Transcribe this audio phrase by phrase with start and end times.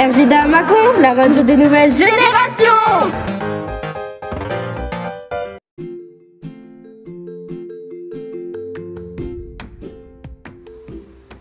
[0.00, 2.64] RJDA Macon, la radio des nouvelles générations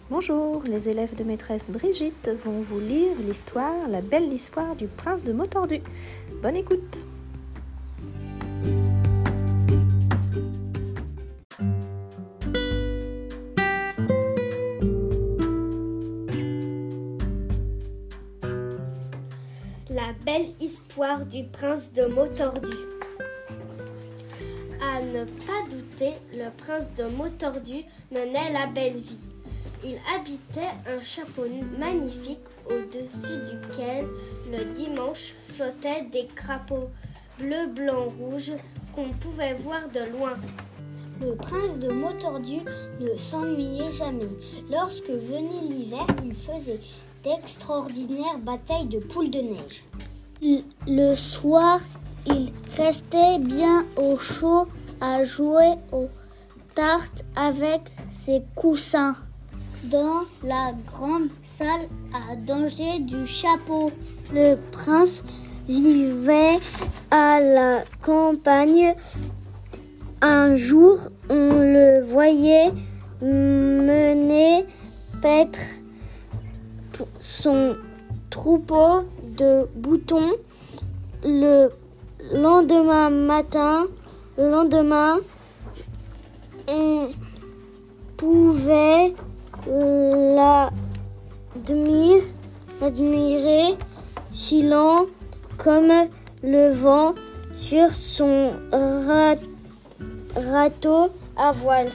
[0.09, 5.23] Bonjour, les élèves de maîtresse Brigitte vont vous lire l'histoire, la belle histoire du prince
[5.23, 5.79] de Motordu.
[6.43, 6.97] Bonne écoute
[21.27, 22.69] du prince de Motordu.
[24.79, 29.17] À ne pas douter, le prince de Motordu menait la belle vie.
[29.83, 31.45] Il habitait un chapeau
[31.79, 34.05] magnifique au-dessus duquel
[34.51, 36.91] le dimanche flottaient des crapauds
[37.39, 38.51] bleu, blanc, rouge
[38.93, 40.35] qu'on pouvait voir de loin.
[41.21, 42.59] Le prince de Motordu
[42.99, 44.29] ne s'ennuyait jamais.
[44.69, 46.79] Lorsque venait l'hiver, il faisait
[47.23, 49.83] d'extraordinaires batailles de poules de neige.
[50.41, 51.81] Le soir,
[52.25, 54.67] il restait bien au chaud
[55.01, 56.07] à jouer aux
[56.75, 59.17] tartes avec ses coussins
[59.83, 63.91] dans la grande salle à danger du chapeau.
[64.31, 65.23] Le prince
[65.67, 66.59] vivait
[67.11, 68.95] à la campagne.
[70.21, 72.71] Un jour, on le voyait
[73.21, 74.65] mener
[75.21, 75.59] paître
[77.19, 77.75] son
[78.29, 79.03] troupeau
[79.39, 80.33] de boutons.
[81.23, 81.69] Le
[82.33, 83.87] lendemain matin,
[84.37, 85.17] le lendemain,
[86.67, 87.07] on
[88.17, 89.13] pouvait
[92.81, 93.77] l'admirer
[94.33, 95.05] filant
[95.57, 95.91] comme
[96.43, 97.15] le vent
[97.53, 98.51] sur son
[100.35, 101.91] râteau à voile.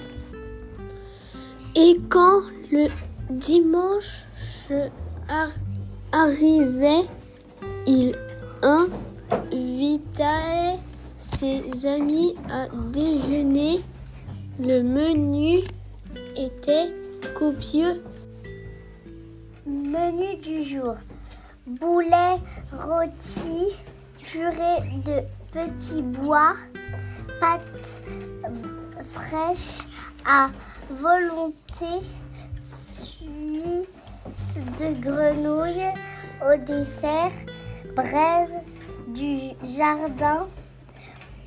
[1.77, 2.89] Et quand le
[3.31, 4.25] dimanche
[6.13, 7.05] arrivait,
[7.87, 8.17] il
[8.63, 10.23] invitait
[11.17, 13.83] ses amis à déjeuner.
[14.59, 15.59] Le menu
[16.37, 16.93] était
[17.37, 18.03] copieux.
[19.67, 20.95] Menu du jour.
[21.67, 22.37] Boulet
[22.73, 23.83] rôti,
[24.19, 26.55] purée de petits bois,
[27.41, 28.03] pâtes
[29.13, 29.81] fraîches
[30.27, 30.51] à
[30.91, 32.05] volonté,
[32.57, 35.91] suisse de grenouille
[36.43, 37.33] au dessert,
[37.95, 38.59] braise
[39.09, 40.47] du jardin,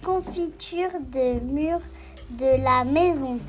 [0.03, 1.81] confiture de mûres
[2.31, 3.39] de la maison.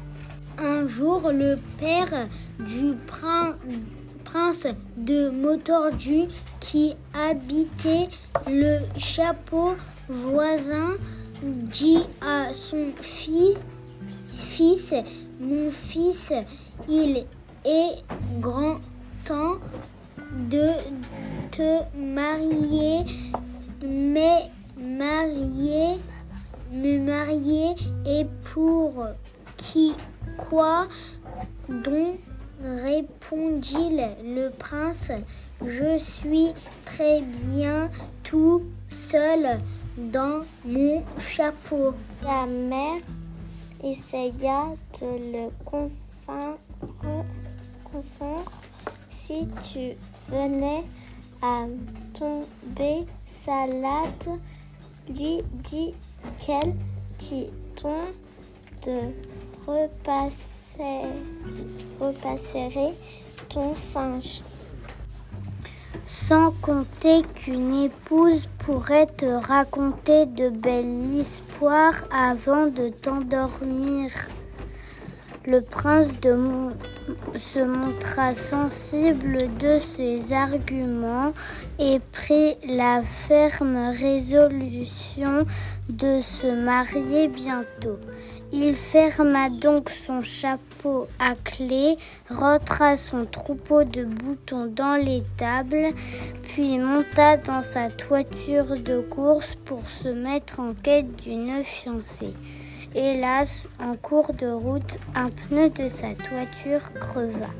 [0.59, 2.29] Un jour, le père
[2.59, 2.97] du
[4.25, 4.67] prince
[4.97, 6.25] de Motordu
[6.59, 8.09] qui habitait
[8.49, 9.75] le chapeau
[10.09, 10.97] voisin
[11.43, 13.57] dit à son fils
[15.41, 16.33] Mon fils,
[16.89, 17.25] il
[17.65, 18.05] est
[18.41, 18.79] grand
[19.25, 19.59] temps
[20.51, 20.73] de
[21.51, 23.05] te marier,
[23.83, 25.99] mais marier,
[26.73, 27.75] me marier
[28.07, 29.07] et pour
[29.57, 29.95] qui
[30.37, 30.87] quoi
[31.69, 32.19] donc
[32.63, 35.11] répondit le prince.
[35.65, 36.53] Je suis
[36.85, 37.91] très bien
[38.23, 39.59] tout seul
[39.97, 41.95] dans mon chapeau.
[42.23, 43.03] La mère
[43.83, 46.59] essaya de le confondre.
[49.11, 49.97] Si tu
[50.29, 50.85] venais
[51.43, 51.67] à
[52.15, 54.41] tomber salade,
[55.09, 56.75] lui dit-elle,
[57.77, 57.95] ton
[58.83, 59.01] de
[59.67, 61.09] repasser,
[62.01, 62.95] repasserai
[63.49, 64.43] ton singe.
[66.07, 74.11] Sans compter qu'une épouse pourrait te raconter de belles histoires avant de t'endormir.
[75.47, 76.71] Le prince de Mon
[77.39, 81.33] se montra sensible de ces arguments
[81.79, 85.47] et prit la ferme résolution
[85.89, 87.99] de se marier bientôt.
[88.51, 91.99] Il ferma donc son chapeau à clé,
[92.31, 95.89] rentra son troupeau de boutons dans l'étable,
[96.45, 102.33] puis monta dans sa toiture de course pour se mettre en quête d'une fiancée.
[102.95, 107.51] Hélas, en cours de route, un pneu de sa toiture creva.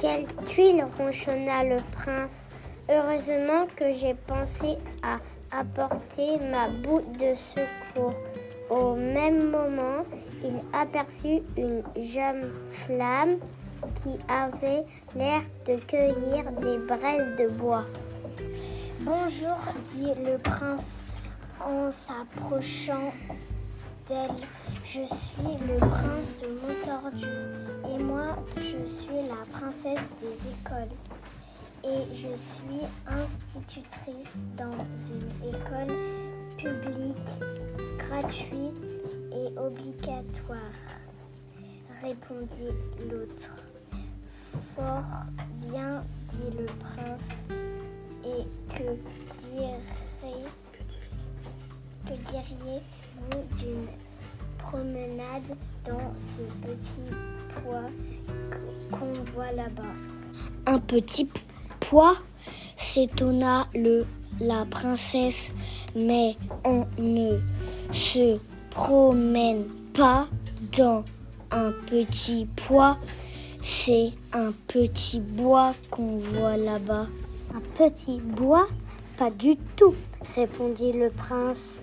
[0.00, 2.46] Quelle tuile ronchonna le prince.
[2.90, 5.18] Heureusement que j'ai pensé à
[5.56, 8.14] apporter ma boue de secours.
[8.68, 10.04] Au même moment,
[10.42, 13.38] il aperçut une jeune flamme
[13.94, 14.84] qui avait
[15.14, 17.84] l'air de cueillir des braises de bois.
[19.02, 19.56] Bonjour,
[19.90, 21.02] dit le prince
[21.64, 23.12] en s'approchant
[24.10, 27.26] Je suis le prince de Motordu
[27.90, 30.96] et moi je suis la princesse des écoles.
[31.84, 34.72] et je suis institutrice dans
[35.10, 35.94] une école
[36.56, 37.40] publique
[37.98, 39.02] gratuite
[39.32, 40.78] et obligatoire,
[42.02, 42.74] répondit
[43.10, 43.56] l'autre.
[44.74, 45.26] Fort
[45.68, 46.02] bien,
[46.32, 47.44] dit le prince.
[48.24, 48.44] Et
[48.74, 48.96] que
[49.38, 49.76] diriez,
[52.08, 53.86] que diriez-vous d'une
[54.56, 57.14] promenade dans ce petit
[57.50, 57.90] poids
[58.90, 59.82] qu'on voit là-bas?
[60.66, 61.28] Un petit
[61.80, 62.16] poids
[62.76, 64.06] s'étonna le
[64.40, 65.52] la princesse,
[65.94, 67.38] mais on ne
[67.92, 68.38] se
[68.70, 70.28] promène pas
[70.76, 71.04] dans
[71.50, 72.96] un petit poids,
[73.60, 77.06] c'est un petit bois qu'on voit là-bas.
[77.54, 78.66] Un petit bois?
[79.18, 79.94] Pas du tout,
[80.36, 81.80] répondit le prince.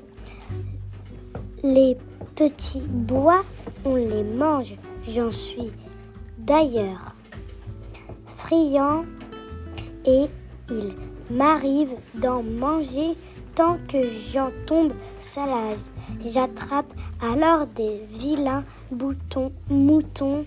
[1.63, 1.98] Les
[2.36, 3.44] petits bois,
[3.83, 4.75] on les mange,
[5.07, 5.72] j'en suis
[6.38, 7.16] d'ailleurs
[8.38, 9.06] friand
[10.06, 10.25] et
[10.69, 10.94] il
[11.31, 13.16] m'arrive d'en manger
[13.56, 13.98] tant que
[14.31, 15.80] j'en tombe salade.
[16.24, 20.45] J'attrape alors des vilains boutons, moutons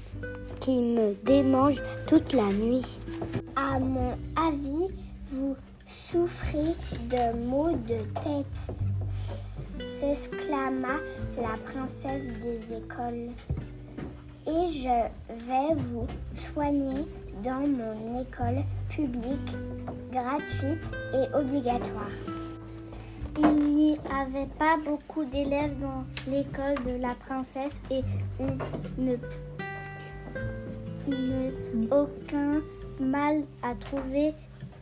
[0.61, 2.87] qui me démangent toute la nuit.
[3.57, 4.93] À mon avis,
[5.31, 6.75] vous souffrez
[7.11, 8.73] de maux de tête,
[9.99, 11.00] s'exclama
[11.37, 13.31] la princesse des écoles.
[14.47, 16.06] Et je vais vous
[16.53, 17.05] soigner
[17.43, 19.56] dans mon école publique,
[20.12, 22.17] gratuite et obligatoire.
[23.39, 28.03] Il n'y avait pas beaucoup d'élèves dans l'école de la princesse et
[28.39, 28.56] on
[29.03, 29.17] ne,
[31.91, 32.61] aucun
[33.00, 34.33] mal à trouver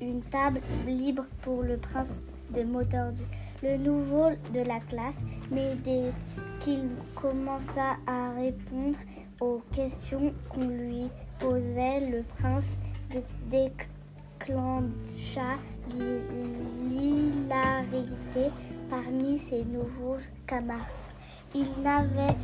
[0.00, 3.22] une table libre pour le prince de Motordu,
[3.62, 6.12] le nouveau de la classe, mais dès
[6.60, 8.98] qu'il commença à répondre
[9.40, 12.76] aux questions qu'on lui posait, le prince
[13.50, 14.86] déclencha
[16.88, 18.50] l'hilarité
[18.88, 20.16] parmi ses nouveaux
[20.46, 20.80] camarades.
[21.54, 22.36] Il n'avait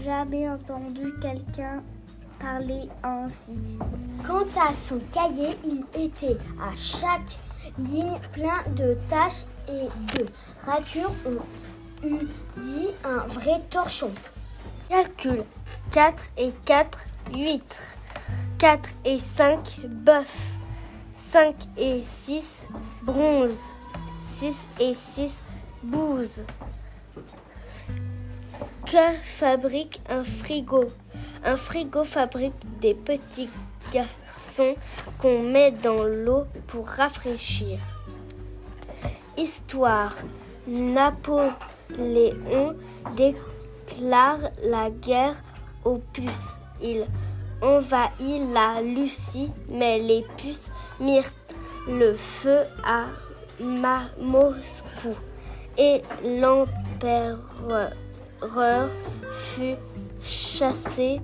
[0.00, 1.82] jamais entendu quelqu'un
[2.38, 3.56] parler ainsi.
[4.26, 7.38] Quant à son cahier, il était à chaque
[7.78, 10.26] ligne plein de taches et de
[10.64, 11.12] ratures.
[11.26, 14.10] On eût dit un vrai torchon.
[14.88, 15.44] Calcul
[15.92, 16.98] 4 et 4,
[17.32, 17.82] 8.
[18.58, 20.36] 4 et 5, bœuf.
[21.30, 22.44] 5 et 6,
[23.02, 23.56] bronze.
[24.38, 25.42] 6 et 6,
[25.82, 26.44] bouse.
[28.86, 30.84] Que fabrique un frigo?
[31.44, 33.48] Un frigo fabrique des petits
[33.92, 34.76] garçons
[35.18, 37.78] qu'on met dans l'eau pour rafraîchir.
[39.36, 40.14] Histoire.
[40.66, 42.74] Napoléon
[43.16, 45.36] déclare la guerre
[45.84, 46.58] aux puces.
[46.82, 47.06] Il
[47.60, 50.70] envahit la Lucie, mais les puces
[51.00, 51.30] mirent
[51.86, 53.06] le feu à
[53.60, 55.14] Moscou
[55.76, 57.38] et l'empereur
[59.32, 59.76] fut
[60.22, 61.20] chassé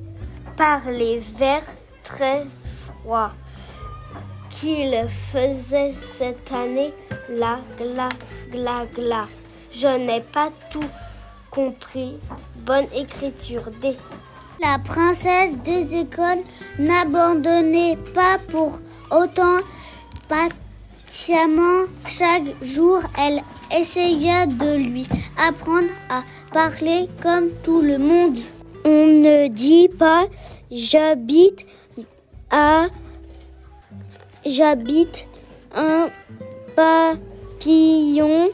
[0.56, 1.64] par les vers
[2.04, 2.44] très
[3.02, 3.32] froids
[4.60, 6.92] qu'il faisait cette année.
[7.30, 8.08] La gla
[8.50, 9.28] gla gla.
[9.72, 10.90] Je n'ai pas tout
[11.50, 12.16] compris.
[12.56, 13.96] Bonne écriture des.
[14.60, 16.42] La princesse des écoles
[16.78, 18.78] n'abandonnait pas pour
[19.10, 19.58] autant
[20.28, 23.42] patiemment chaque jour elle
[23.74, 28.38] essaya de lui apprendre à parler comme tout le monde.
[28.84, 30.26] On ne dit pas
[30.70, 31.64] j'habite
[32.50, 32.86] à
[34.44, 35.26] j'habite
[35.74, 36.08] un
[36.74, 38.50] papillon,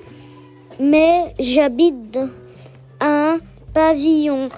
[0.78, 2.19] mais j'habite
[3.00, 3.38] un
[3.73, 4.50] pavillon.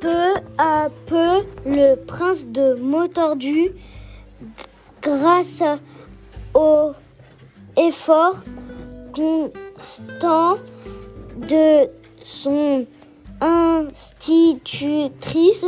[0.00, 3.70] Peu à peu, le prince de Motordu,
[5.02, 5.62] grâce
[6.54, 6.92] au
[7.76, 8.36] effort
[9.14, 10.56] constant
[11.36, 11.88] de
[12.22, 12.86] son
[13.40, 15.66] institutrice,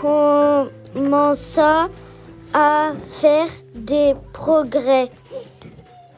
[0.00, 1.88] commença
[2.52, 5.10] à faire des progrès.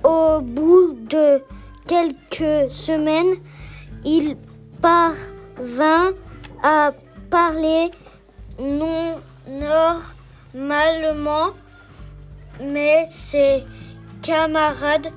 [0.02, 1.42] Au bout de
[1.86, 3.36] quelques semaines,
[4.04, 4.36] il
[4.80, 6.12] parvint
[6.62, 6.92] à
[7.30, 7.90] parler
[8.58, 9.16] non
[9.48, 11.50] normalement,
[12.60, 13.64] mais ses
[14.22, 15.08] camarades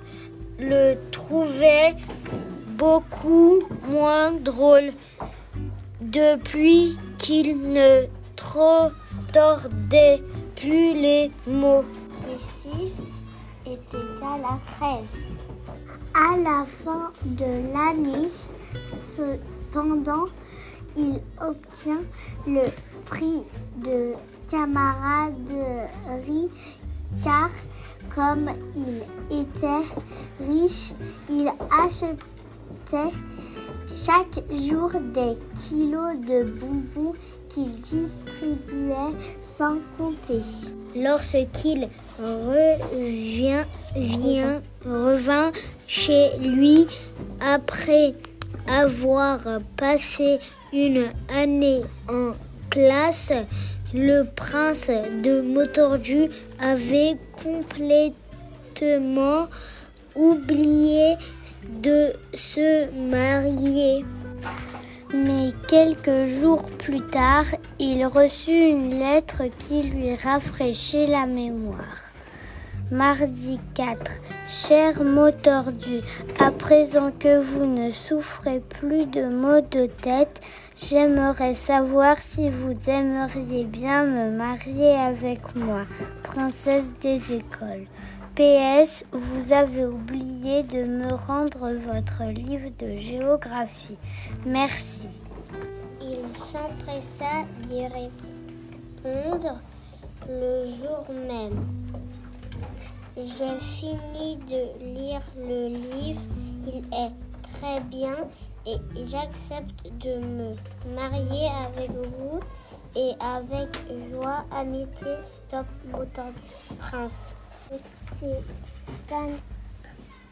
[0.60, 1.96] le trouvaient
[2.78, 4.92] beaucoup moins drôle
[6.02, 8.06] depuis qu'il ne
[8.40, 8.90] trop
[9.34, 10.24] tordait
[10.56, 11.84] plus les mots.
[12.62, 12.94] 6
[13.66, 15.04] est égal à 13.
[16.14, 18.30] À la fin de l'année,
[18.86, 20.28] cependant,
[20.96, 22.02] il obtient
[22.48, 22.68] le
[23.06, 23.44] prix
[23.78, 24.14] de
[24.50, 26.50] camaraderie
[27.24, 27.50] car
[28.16, 29.04] comme il
[29.38, 29.86] était
[30.40, 30.94] riche,
[31.30, 31.52] il
[31.84, 33.12] achetait
[33.88, 37.16] chaque jour des kilos de bonbons
[37.50, 40.42] qu'il distribuait sans compter.
[40.96, 41.90] Lorsqu'il
[42.20, 43.64] revient,
[43.96, 45.52] vient, revint
[45.88, 46.88] chez lui
[47.40, 48.14] après
[48.68, 49.40] avoir
[49.78, 50.40] passé
[50.74, 52.34] une année en
[52.70, 53.34] classe,
[53.94, 54.92] le prince
[55.24, 56.30] de Motordu
[56.60, 59.48] avait complètement
[60.16, 61.16] oublié
[61.82, 64.06] de se marier.
[65.14, 67.46] Mais quelques jours plus tard,
[67.80, 72.12] il reçut une lettre qui lui rafraîchit la mémoire.
[72.92, 74.00] Mardi 4.
[74.48, 76.02] Cher mot tordu,
[76.40, 80.42] à présent que vous ne souffrez plus de maux de tête,
[80.78, 85.86] j'aimerais savoir si vous aimeriez bien me marier avec moi,
[86.22, 87.88] princesse des écoles.
[88.40, 93.98] PS, vous avez oublié de me rendre votre livre de géographie.
[94.46, 95.10] Merci.
[96.02, 99.60] Il s'empressa d'y répondre
[100.30, 101.68] le jour même.
[103.18, 106.22] J'ai fini de lire le livre,
[106.66, 107.12] il est
[107.58, 108.16] très bien
[108.66, 112.40] et j'accepte de me marier avec vous
[112.96, 113.78] et avec
[114.10, 116.32] joie, amitié, stop, moteur
[116.78, 117.36] prince.
[118.20, 118.44] C'est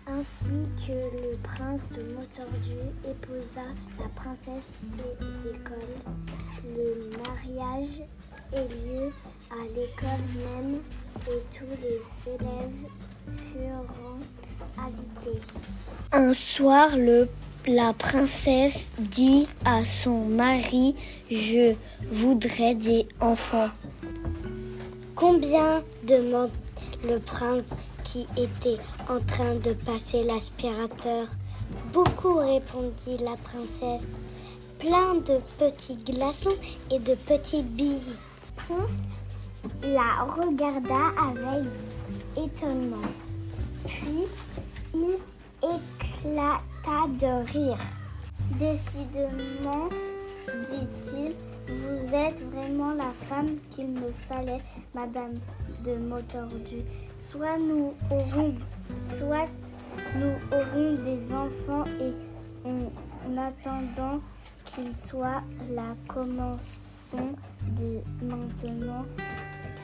[0.07, 3.61] ainsi que le prince de Motordu épousa
[3.99, 6.15] la princesse des écoles.
[6.63, 8.01] Le mariage
[8.53, 9.11] eut lieu
[9.51, 10.79] à l'école même
[11.27, 12.89] et tous les élèves
[13.51, 14.17] furent
[14.77, 15.41] invités.
[16.13, 16.89] Un soir,
[17.67, 20.95] la princesse dit à son mari
[21.29, 21.75] Je
[22.11, 23.69] voudrais des enfants.
[25.15, 26.51] Combien demande
[27.03, 28.79] le prince qui était
[29.09, 31.27] en train de passer l'aspirateur.
[31.91, 34.15] Beaucoup, répondit la princesse.
[34.79, 36.57] Plein de petits glaçons
[36.91, 38.13] et de petites billes.
[38.13, 39.03] Le prince
[39.83, 41.65] la regarda avec
[42.37, 43.09] étonnement.
[43.85, 44.23] Puis
[44.93, 45.17] il
[45.61, 47.79] éclata de rire.
[48.59, 49.89] Décidément,
[50.47, 51.35] dit-il,
[51.67, 54.61] vous êtes vraiment la femme qu'il me fallait,
[54.93, 55.35] Madame
[55.83, 56.77] de Motordu.
[57.19, 58.53] Soit nous aurons,
[58.97, 59.47] soit
[60.15, 62.13] nous aurons des enfants et
[62.65, 64.21] en attendant
[64.65, 67.35] qu'ils soient là, commençons
[67.71, 69.05] dès maintenant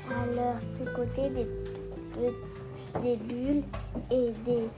[0.10, 1.48] à leur tricoter des,
[3.02, 3.64] des bulles
[4.12, 4.70] et des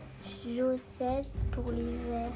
[0.55, 2.31] chaussettes pour l'hiver.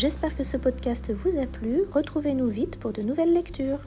[0.00, 1.82] J'espère que ce podcast vous a plu.
[1.92, 3.80] Retrouvez-nous vite pour de nouvelles lectures.